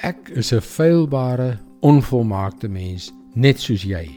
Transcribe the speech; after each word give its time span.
Ek 0.00 0.28
is 0.28 0.52
'n 0.52 0.60
feilbare, 0.60 1.58
onvolmaakte 1.80 2.68
mens, 2.68 3.12
net 3.34 3.60
soos 3.60 3.82
jy. 3.82 4.08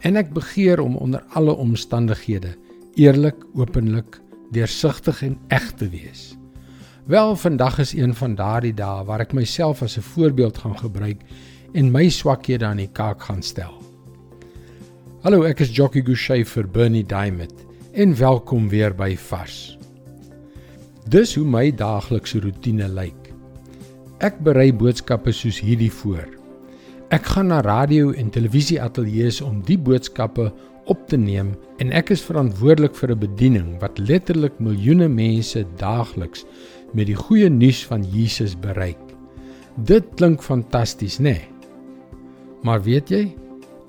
En 0.00 0.16
ek 0.16 0.32
begeer 0.32 0.80
om 0.80 0.96
onder 0.96 1.22
alle 1.32 1.54
omstandighede 1.54 2.54
eerlik, 2.94 3.36
openlik, 3.54 4.20
deursigtig 4.50 5.22
en 5.22 5.38
eg 5.48 5.72
te 5.72 5.88
wees. 5.88 6.36
Wel, 7.06 7.36
vandag 7.36 7.78
is 7.78 7.92
een 7.92 8.14
van 8.14 8.34
daardie 8.34 8.74
dae 8.74 9.04
waar 9.04 9.20
ek 9.20 9.32
myself 9.32 9.82
as 9.82 9.96
'n 9.96 10.02
voorbeeld 10.02 10.58
gaan 10.58 10.78
gebruik 10.78 11.22
en 11.72 11.90
my 11.90 12.08
swakhede 12.08 12.64
aan 12.64 12.76
die 12.76 12.92
kaak 12.92 13.22
gaan 13.22 13.42
stel. 13.42 13.82
Hallo, 15.22 15.42
ek 15.42 15.60
is 15.60 15.76
Jockey 15.76 16.02
Gouchee 16.02 16.44
vir 16.44 16.68
Bernie 16.68 17.06
Diamond 17.06 17.54
en 17.92 18.16
welkom 18.16 18.68
weer 18.68 18.94
by 18.94 19.16
Vars. 19.16 19.78
Dis 21.08 21.34
hoe 21.34 21.44
my 21.44 21.70
daaglikse 21.74 22.40
roetine 22.40 22.88
lyk. 22.88 23.25
Ek 24.24 24.38
berei 24.40 24.70
boodskappe 24.72 25.28
soos 25.36 25.58
hierdie 25.60 25.92
voor. 25.92 26.24
Ek 27.12 27.26
gaan 27.34 27.50
na 27.52 27.58
radio 27.60 28.14
en 28.16 28.30
televisie 28.32 28.78
ateljee's 28.80 29.42
om 29.44 29.58
die 29.68 29.76
boodskappe 29.76 30.46
op 30.88 31.02
te 31.10 31.18
neem 31.20 31.50
en 31.82 31.92
ek 31.92 32.14
is 32.14 32.24
verantwoordelik 32.24 32.96
vir 32.96 33.12
'n 33.12 33.20
bediening 33.20 33.68
wat 33.82 33.98
letterlik 33.98 34.56
miljoene 34.58 35.08
mense 35.08 35.66
daagliks 35.76 36.46
met 36.94 37.06
die 37.06 37.18
goeie 37.18 37.50
nuus 37.50 37.84
van 37.84 38.02
Jesus 38.08 38.56
bereik. 38.56 39.04
Dit 39.84 40.04
klink 40.16 40.40
fantasties, 40.40 41.18
né? 41.18 41.22
Nee? 41.22 41.48
Maar 42.62 42.82
weet 42.82 43.10
jy, 43.10 43.36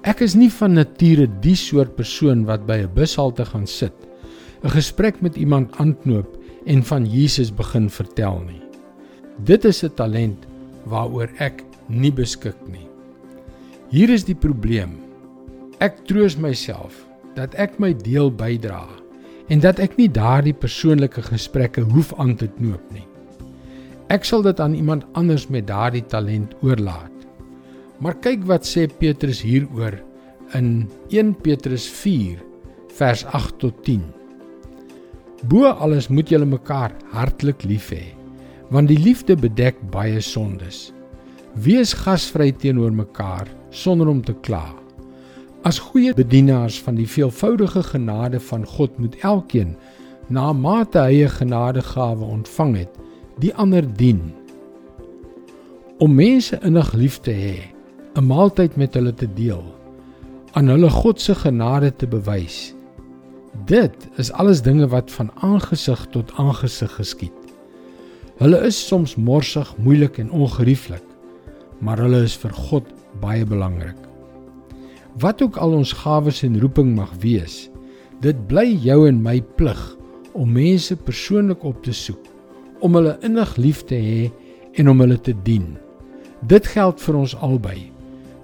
ek 0.04 0.22
is 0.22 0.36
nie 0.36 0.52
van 0.52 0.74
nature 0.74 1.28
die 1.42 1.56
soort 1.56 1.96
persoon 1.96 2.46
wat 2.46 2.68
by 2.68 2.84
'n 2.84 2.94
bushalte 2.94 3.46
gaan 3.46 3.68
sit, 3.68 3.96
'n 4.64 4.70
gesprek 4.70 5.22
met 5.22 5.38
iemand 5.38 5.72
aanknoop 5.80 6.38
en 6.66 6.84
van 6.84 7.06
Jesus 7.06 7.54
begin 7.54 7.90
vertel 7.90 8.44
nie. 8.46 8.67
Dit 9.38 9.66
is 9.66 9.84
'n 9.84 9.94
talent 9.94 10.48
waaroor 10.90 11.30
ek 11.38 11.64
nie 11.88 12.12
beskik 12.12 12.58
nie. 12.68 12.88
Hier 13.90 14.10
is 14.10 14.24
die 14.24 14.36
probleem. 14.36 14.98
Ek 15.80 16.06
troos 16.06 16.36
myself 16.38 17.06
dat 17.36 17.54
ek 17.54 17.80
my 17.80 17.94
deel 17.94 18.32
bydra 18.32 18.88
en 19.50 19.60
dat 19.60 19.80
ek 19.80 19.98
nie 19.98 20.10
daardie 20.10 20.54
persoonlike 20.54 21.22
gesprekke 21.22 21.82
hoef 21.82 22.14
aan 22.18 22.36
te 22.36 22.48
knoop 22.48 22.82
nie. 22.92 23.06
Ek 24.10 24.26
sal 24.26 24.42
dit 24.42 24.60
aan 24.60 24.74
iemand 24.74 25.06
anders 25.14 25.50
met 25.50 25.68
daardie 25.68 26.06
talent 26.06 26.56
oorlaat. 26.62 27.14
Maar 28.00 28.16
kyk 28.16 28.44
wat 28.44 28.66
sê 28.66 28.88
Petrus 28.88 29.42
hieroor 29.42 30.02
in 30.54 30.90
1 31.10 31.36
Petrus 31.36 31.88
4 31.88 32.42
vers 32.90 33.26
8 33.26 33.60
tot 33.60 33.84
10. 33.84 34.02
Bo 35.44 35.66
alles 35.66 36.08
moet 36.10 36.30
julle 36.30 36.46
mekaar 36.46 36.92
hartlik 37.12 37.64
lief 37.64 37.92
hê 37.92 38.18
want 38.70 38.88
die 38.88 39.00
liefde 39.00 39.36
bedek 39.36 39.80
baie 39.92 40.22
sondes. 40.22 40.92
Wees 41.54 41.94
gasvry 41.94 42.52
teenoor 42.52 42.92
mekaar 42.94 43.48
sonder 43.70 44.08
om 44.08 44.22
te 44.22 44.36
kla. 44.46 44.66
As 45.66 45.80
goeie 45.80 46.14
bedienaars 46.14 46.78
van 46.86 46.96
die 46.96 47.08
veelvoudige 47.10 47.84
genade 47.84 48.40
van 48.40 48.66
God 48.66 48.98
moet 48.98 49.16
elkeen 49.26 49.76
na 50.28 50.54
mate 50.54 51.00
hy 51.00 51.24
'n 51.24 51.30
genadegawe 51.40 52.26
ontvang 52.26 52.76
het, 52.78 52.94
die 53.40 53.54
ander 53.56 53.86
dien. 53.96 54.34
Om 55.98 56.16
mense 56.16 56.60
innig 56.62 56.94
lief 56.94 57.20
te 57.20 57.32
hê, 57.32 57.58
'n 58.16 58.28
maaltyd 58.28 58.76
met 58.76 58.94
hulle 58.94 59.14
te 59.14 59.28
deel, 59.34 59.64
aan 60.52 60.68
hulle 60.68 60.90
God 60.90 61.22
se 61.22 61.36
genade 61.36 61.96
te 61.96 62.08
bewys. 62.08 62.76
Dit 63.66 64.10
is 64.18 64.32
alles 64.32 64.62
dinge 64.62 64.88
wat 64.88 65.12
van 65.12 65.32
aangesig 65.36 66.08
tot 66.12 66.32
aangesig 66.36 66.96
geskied. 66.96 67.37
Hulle 68.38 68.60
is 68.68 68.78
soms 68.78 69.16
morsig, 69.18 69.66
moeilik 69.82 70.20
en 70.22 70.30
ongerieflik, 70.30 71.02
maar 71.82 71.98
hulle 71.98 72.20
is 72.22 72.36
vir 72.38 72.52
God 72.54 72.90
baie 73.18 73.46
belangrik. 73.50 73.98
Wat 75.18 75.42
ook 75.42 75.56
al 75.58 75.72
ons 75.80 75.94
gawes 76.04 76.44
en 76.46 76.60
roeping 76.62 76.92
mag 76.94 77.16
wees, 77.24 77.64
dit 78.22 78.38
bly 78.50 78.68
jou 78.84 79.08
en 79.08 79.24
my 79.26 79.40
plig 79.58 79.80
om 80.38 80.54
mense 80.54 80.94
persoonlik 81.08 81.66
op 81.66 81.80
te 81.82 81.96
soek, 81.98 82.22
om 82.86 82.94
hulle 83.00 83.16
innig 83.26 83.56
lief 83.58 83.82
te 83.90 83.98
hê 83.98 84.28
en 84.78 84.94
om 84.94 85.02
hulle 85.02 85.18
te 85.18 85.34
dien. 85.48 85.72
Dit 86.46 86.70
geld 86.76 87.02
vir 87.02 87.18
ons 87.18 87.34
albei, 87.42 87.80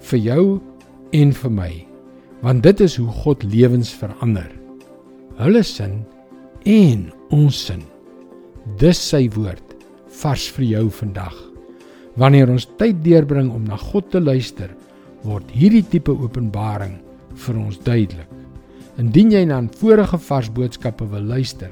vir 0.09 0.23
jou 0.25 0.45
en 1.13 1.35
vir 1.43 1.53
my, 1.53 1.69
want 2.41 2.65
dit 2.65 2.81
is 2.81 2.97
hoe 2.97 3.13
God 3.21 3.45
lewens 3.45 3.93
verander. 3.93 4.49
Hulle 5.37 5.61
sin 5.61 5.99
en 6.65 7.05
ons 7.29 7.61
sin. 7.67 7.85
Dis 8.81 8.97
sy 8.97 9.27
woord 9.37 9.72
vars 10.21 10.45
vir 10.55 10.65
jou 10.65 10.85
vandag. 11.01 11.35
Wanneer 12.19 12.51
ons 12.53 12.67
tyd 12.77 13.01
deurbring 13.05 13.49
om 13.53 13.63
na 13.65 13.77
God 13.79 14.11
te 14.13 14.21
luister, 14.21 14.69
word 15.23 15.49
hierdie 15.55 15.85
tipe 15.89 16.13
openbaring 16.13 16.99
vir 17.45 17.57
ons 17.57 17.79
duidelik. 17.81 18.29
Indien 19.01 19.31
jy 19.33 19.41
na 19.49 19.61
vorige 19.79 20.19
vars 20.27 20.51
boodskappe 20.53 21.07
wil 21.09 21.25
luister, 21.25 21.71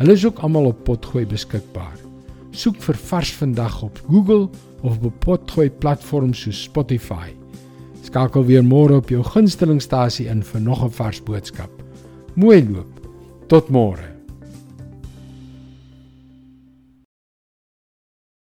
hulle 0.00 0.16
is 0.18 0.24
ook 0.26 0.42
almal 0.42 0.72
op 0.72 0.82
Potgooi 0.88 1.24
beskikbaar. 1.30 1.94
Soek 2.56 2.80
vir 2.82 2.98
Vars 3.10 3.32
vandag 3.36 3.82
op 3.84 4.00
Google 4.08 4.48
of 4.82 4.98
op 5.04 5.20
Potgooi 5.22 5.68
platforms 5.70 6.42
soos 6.46 6.64
Spotify. 6.66 7.30
Skakel 8.02 8.46
weer 8.48 8.64
môre 8.64 8.98
op 8.98 9.10
jou 9.12 9.22
gunstelingstasie 9.22 10.28
in 10.32 10.42
vir 10.42 10.60
nog 10.60 10.82
'n 10.82 10.90
vars 10.90 11.20
boodskap. 11.20 11.70
Mooi 12.34 12.66
loop. 12.68 12.92
Tot 13.48 13.68
môre. 13.68 14.15